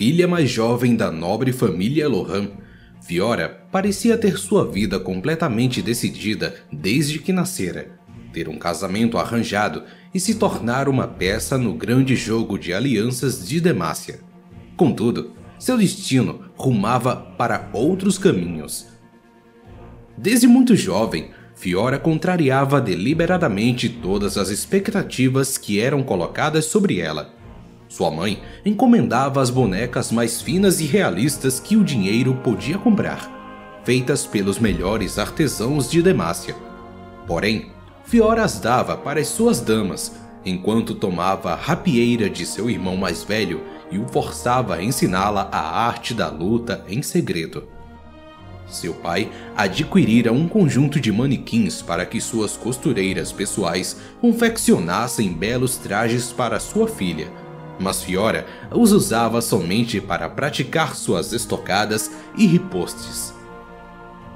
[0.00, 2.52] filha mais jovem da nobre família Lohan,
[3.02, 7.90] Fiora parecia ter sua vida completamente decidida desde que nascera,
[8.32, 9.82] ter um casamento arranjado
[10.14, 14.20] e se tornar uma peça no grande jogo de alianças de Demácia.
[14.74, 18.86] Contudo, seu destino rumava para outros caminhos.
[20.16, 27.38] Desde muito jovem, Fiora contrariava deliberadamente todas as expectativas que eram colocadas sobre ela.
[27.90, 34.24] Sua mãe encomendava as bonecas mais finas e realistas que o dinheiro podia comprar, feitas
[34.24, 36.56] pelos melhores artesãos de Demácia.
[37.26, 37.70] Porém,
[38.10, 40.12] Fiora as dava para as suas damas,
[40.44, 45.86] enquanto tomava a rapieira de seu irmão mais velho e o forçava a ensiná-la a
[45.86, 47.68] arte da luta em segredo.
[48.66, 56.32] Seu pai adquirira um conjunto de manequins para que suas costureiras pessoais confeccionassem belos trajes
[56.32, 57.28] para sua filha,
[57.80, 63.34] mas Fiora os usava somente para praticar suas estocadas e ripostes.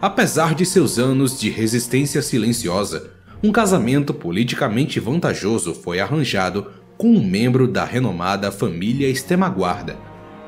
[0.00, 3.10] Apesar de seus anos de resistência silenciosa,
[3.42, 9.96] um casamento politicamente vantajoso foi arranjado com um membro da renomada família Estemaguarda,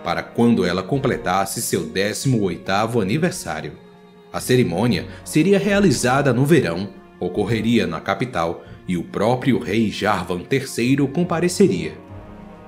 [0.05, 3.73] para quando ela completasse seu 18º aniversário.
[4.33, 11.09] A cerimônia seria realizada no verão, ocorreria na capital e o próprio rei Jarvan III
[11.09, 12.04] compareceria.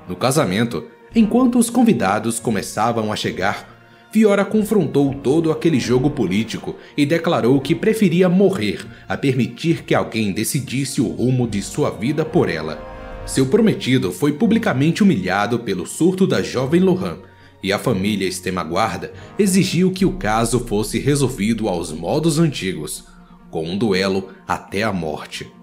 [0.08, 3.76] No casamento, enquanto os convidados começavam a chegar,
[4.12, 10.32] Fiora confrontou todo aquele jogo político e declarou que preferia morrer a permitir que alguém
[10.32, 12.80] decidisse o rumo de sua vida por ela.
[13.26, 17.18] Seu prometido foi publicamente humilhado pelo surto da jovem Lohan,
[17.62, 23.04] e a família Estemaguarda exigiu que o caso fosse resolvido aos modos antigos,
[23.50, 25.55] com um duelo até a morte.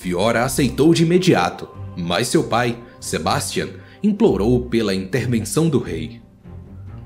[0.00, 3.68] Fiora aceitou de imediato, mas seu pai, Sebastian,
[4.02, 6.20] implorou pela intervenção do rei.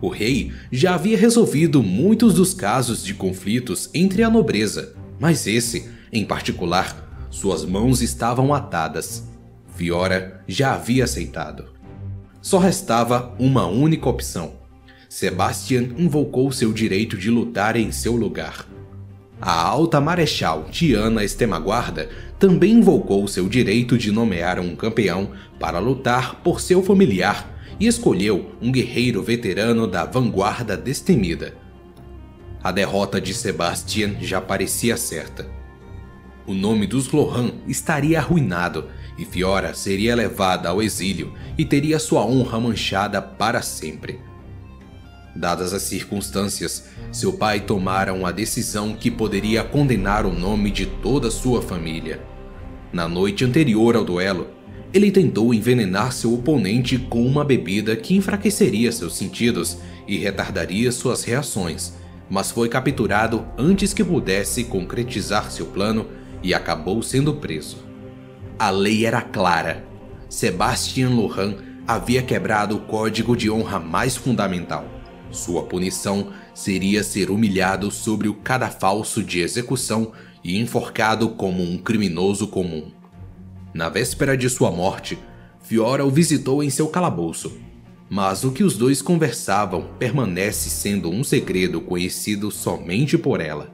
[0.01, 5.89] O rei já havia resolvido muitos dos casos de conflitos entre a nobreza, mas esse,
[6.13, 9.33] em particular, suas mãos estavam atadas
[9.75, 11.71] Fiora já havia aceitado.
[12.41, 14.55] Só restava uma única opção.
[15.09, 18.67] Sebastian invocou seu direito de lutar em seu lugar.
[19.45, 22.09] A alta marechal Tiana Estemaguarda
[22.39, 28.53] também invocou seu direito de nomear um campeão para lutar por seu familiar e escolheu
[28.63, 31.57] um guerreiro veterano da vanguarda destemida.
[32.63, 35.51] A derrota de Sebastian já parecia certa.
[36.47, 42.25] O nome dos Lohan estaria arruinado e Fiora seria levada ao exílio e teria sua
[42.25, 44.21] honra manchada para sempre.
[45.35, 51.31] Dadas as circunstâncias, seu pai tomara uma decisão que poderia condenar o nome de toda
[51.31, 52.21] sua família.
[52.93, 54.49] Na noite anterior ao duelo,
[54.93, 61.25] ele tentou envenenar seu oponente com uma bebida que enfraqueceria seus sentidos e retardaria suas
[61.25, 61.95] reações,
[62.29, 66.07] mas foi capturado antes que pudesse concretizar seu plano
[66.43, 67.79] e acabou sendo preso.
[68.59, 69.85] A lei era clara.
[70.29, 71.57] Sebastian Lohan
[71.87, 75.02] havia quebrado o código de honra mais fundamental.
[75.33, 80.13] Sua punição seria ser humilhado sobre o cadafalso de execução
[80.45, 82.93] e enforcado como um criminoso comum.
[83.73, 85.19] Na véspera de sua morte,
[85.63, 87.57] Fiora o visitou em seu calabouço,
[88.11, 93.73] mas o que os dois conversavam permanece sendo um segredo conhecido somente por ela.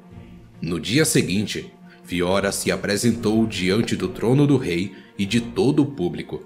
[0.62, 1.72] No dia seguinte,
[2.04, 6.42] Fiora se apresentou diante do trono do rei e de todo o público.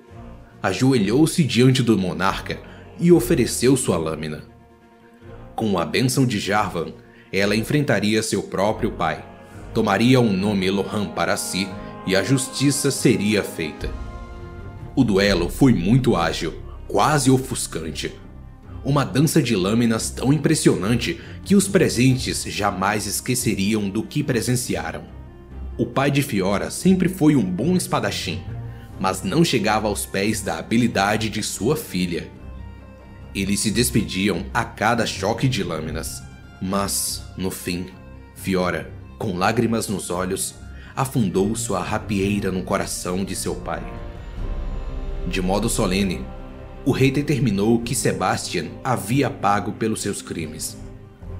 [0.62, 2.58] Ajoelhou-se diante do monarca
[2.98, 4.51] e ofereceu sua lâmina.
[5.62, 6.88] Com a bênção de Jarvan,
[7.32, 9.24] ela enfrentaria seu próprio pai,
[9.72, 11.68] tomaria um nome Elohan para si
[12.04, 13.88] e a justiça seria feita.
[14.96, 16.54] O duelo foi muito ágil,
[16.88, 18.12] quase ofuscante.
[18.84, 25.04] Uma dança de lâminas tão impressionante que os presentes jamais esqueceriam do que presenciaram.
[25.78, 28.42] O pai de Fiora sempre foi um bom espadachim,
[28.98, 32.41] mas não chegava aos pés da habilidade de sua filha.
[33.34, 36.22] Eles se despediam a cada choque de lâminas,
[36.60, 37.86] mas, no fim,
[38.34, 40.54] Fiora, com lágrimas nos olhos,
[40.94, 43.82] afundou sua rapieira no coração de seu pai.
[45.26, 46.24] De modo solene,
[46.84, 50.76] o rei determinou que Sebastian havia pago pelos seus crimes.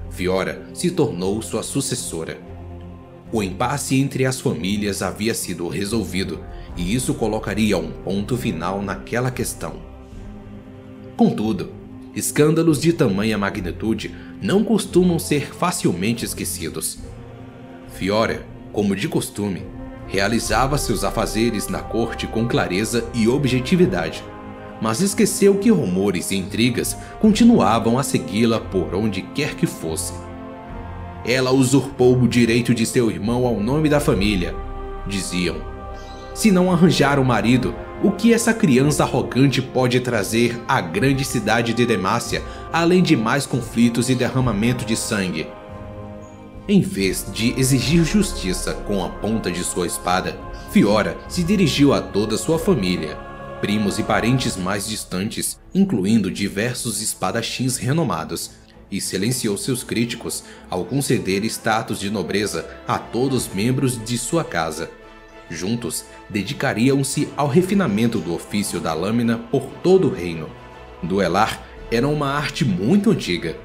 [0.09, 2.53] Fiora se tornou sua sucessora
[3.33, 6.39] o impasse entre as famílias havia sido resolvido
[6.77, 9.81] e isso colocaria um ponto final naquela questão.
[11.17, 11.71] Contudo,
[12.15, 16.99] escândalos de tamanha magnitude não costumam ser facilmente esquecidos.
[17.93, 19.63] Fiora, como de costume,
[20.07, 24.23] realizava seus afazeres na corte com clareza e objetividade,
[24.81, 30.13] mas esqueceu que rumores e intrigas continuavam a segui-la por onde quer que fosse.
[31.25, 34.53] Ela usurpou o direito de seu irmão ao nome da família,
[35.07, 35.55] diziam.
[36.33, 41.73] Se não arranjar um marido, o que essa criança arrogante pode trazer à grande cidade
[41.73, 45.47] de Demácia, além de mais conflitos e derramamento de sangue?
[46.67, 50.37] Em vez de exigir justiça com a ponta de sua espada,
[50.71, 53.15] Fiora se dirigiu a toda sua família,
[53.61, 58.51] primos e parentes mais distantes, incluindo diversos espadachins renomados,
[58.91, 64.43] e silenciou seus críticos ao conceder status de nobreza a todos os membros de sua
[64.43, 64.91] casa.
[65.49, 70.49] Juntos, dedicariam-se ao refinamento do ofício da lâmina por todo o reino.
[71.01, 71.61] Duelar
[71.91, 73.55] era uma arte muito antiga,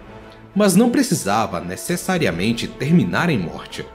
[0.55, 3.87] mas não precisava necessariamente terminar em morte.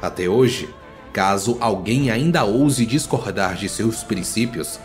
[0.00, 0.68] Até hoje,
[1.12, 4.78] caso alguém ainda ouse discordar de seus princípios,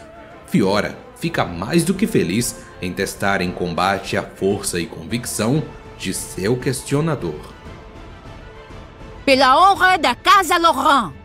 [0.48, 5.64] Fiora fica mais do que feliz em testar em combate a força e convicção
[5.98, 7.40] de seu questionador.
[9.24, 11.21] Pela honra da Casa Laurent!